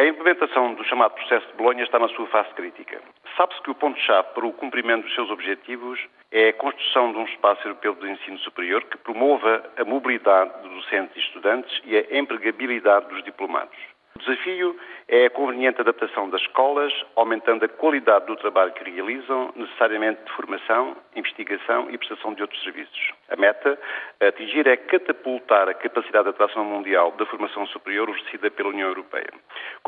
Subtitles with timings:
[0.00, 3.02] A implementação do chamado processo de Bolonha está na sua fase crítica.
[3.36, 6.00] Sabe-se que o ponto-chave para o cumprimento dos seus objetivos
[6.32, 10.72] é a construção de um espaço europeu de ensino superior que promova a mobilidade dos
[10.72, 13.76] docentes e estudantes e a empregabilidade dos diplomados.
[14.16, 19.52] O desafio é a conveniente adaptação das escolas, aumentando a qualidade do trabalho que realizam,
[19.54, 23.12] necessariamente de formação, investigação e prestação de outros serviços.
[23.28, 23.78] A meta
[24.20, 28.88] a atingir é catapultar a capacidade de atração mundial da formação superior oferecida pela União
[28.88, 29.30] Europeia.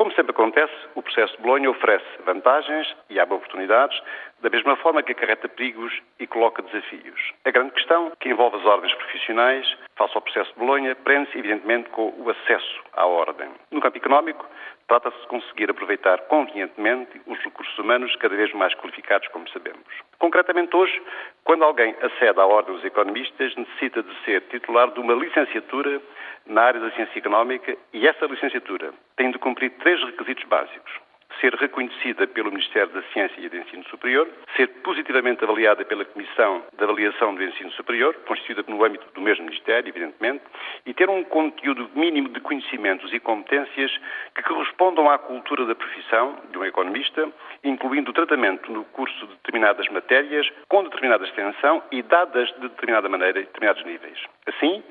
[0.03, 3.97] Como sempre acontece, o processo de Bolonha oferece vantagens e abre oportunidades,
[4.41, 7.31] da mesma forma que acarreta perigos e coloca desafios.
[7.45, 11.89] A grande questão, que envolve as ordens profissionais, face ao processo de Bolonha, prende-se, evidentemente,
[11.89, 13.49] com o acesso à ordem.
[13.71, 14.45] No campo económico,
[14.87, 19.83] trata-se de conseguir aproveitar convenientemente os recursos humanos cada vez mais qualificados, como sabemos.
[20.19, 21.01] Concretamente hoje,
[21.43, 26.01] quando alguém acede à Ordem dos Economistas, necessita de ser titular de uma licenciatura
[26.45, 31.02] na área da ciência económica e essa licenciatura tem de cumprir três requisitos básicos
[31.39, 36.63] ser reconhecida pelo Ministério da Ciência e do Ensino Superior, ser positivamente avaliada pela Comissão
[36.77, 40.43] de Avaliação do Ensino Superior, constituída no âmbito do mesmo Ministério, evidentemente,
[40.85, 43.91] e ter um conteúdo mínimo de conhecimentos e competências
[44.35, 47.29] que correspondam à cultura da profissão de um economista,
[47.63, 53.09] incluindo o tratamento no curso de determinadas matérias, com determinada extensão e dadas de determinada
[53.09, 54.19] maneira em determinados níveis.
[54.47, 54.83] Assim,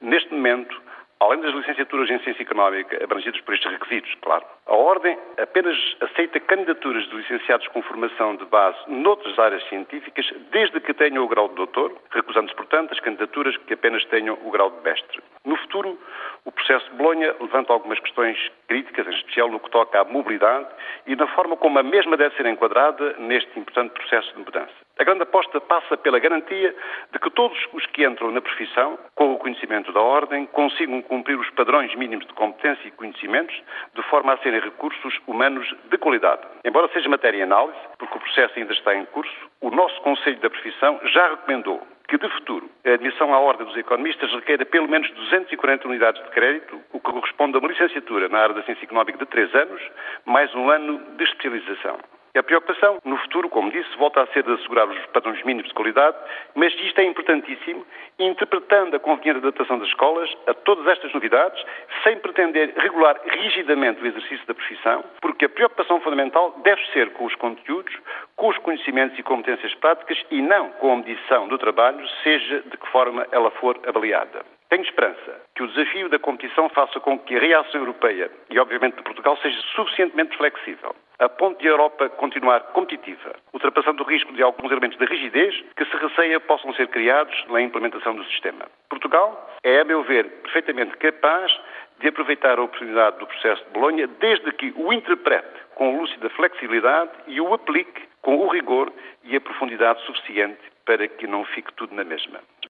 [0.00, 0.89] neste momento,
[1.22, 6.40] Além das licenciaturas em Ciência Económica abrangidas por estes requisitos, claro, a Ordem apenas aceita
[6.40, 11.48] candidaturas de licenciados com formação de base noutras áreas científicas, desde que tenham o grau
[11.48, 15.20] de doutor, recusando-se, portanto, as candidaturas que apenas tenham o grau de mestre.
[15.44, 15.98] No futuro,
[16.46, 20.68] o processo de Bolonha levanta algumas questões críticas, em especial no que toca à mobilidade
[21.06, 24.72] e na forma como a mesma deve ser enquadrada neste importante processo de mudança.
[25.00, 26.76] A grande aposta passa pela garantia
[27.10, 31.38] de que todos os que entram na profissão, com o conhecimento da ordem, consigam cumprir
[31.38, 33.58] os padrões mínimos de competência e conhecimentos,
[33.94, 36.42] de forma a serem recursos humanos de qualidade.
[36.66, 40.38] Embora seja matéria de análise, porque o processo ainda está em curso, o nosso Conselho
[40.40, 44.86] da Profissão já recomendou que, de futuro, a admissão à Ordem dos Economistas requeira pelo
[44.86, 48.84] menos 240 unidades de crédito, o que corresponde a uma licenciatura na área da ciência
[48.84, 49.80] económica de três anos,
[50.26, 51.98] mais um ano de especialização.
[52.32, 55.74] A preocupação no futuro, como disse, volta a ser de assegurar os padrões mínimos de
[55.74, 56.16] qualidade,
[56.54, 57.84] mas isto é importantíssimo,
[58.20, 61.60] interpretando a conveniente adaptação das escolas a todas estas novidades,
[62.04, 67.24] sem pretender regular rigidamente o exercício da profissão, porque a preocupação fundamental deve ser com
[67.24, 67.94] os conteúdos,
[68.36, 72.76] com os conhecimentos e competências práticas e não com a medição do trabalho, seja de
[72.76, 74.59] que forma ela for avaliada.
[74.70, 78.98] Tenho esperança que o desafio da competição faça com que a reação europeia e, obviamente,
[78.98, 84.32] de Portugal seja suficientemente flexível, a ponto de a Europa continuar competitiva, ultrapassando o risco
[84.32, 88.66] de alguns elementos de rigidez que se receia possam ser criados na implementação do sistema.
[88.88, 91.50] Portugal é, a meu ver, perfeitamente capaz
[91.98, 97.10] de aproveitar a oportunidade do processo de Bolonha, desde que o interprete com lúcida flexibilidade
[97.26, 98.92] e o aplique com o rigor
[99.24, 102.38] e a profundidade suficiente para que não fique tudo na mesma.